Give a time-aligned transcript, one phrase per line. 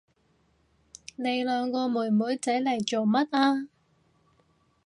[1.15, 3.67] 你兩個妹妹仔嚟做乜啊？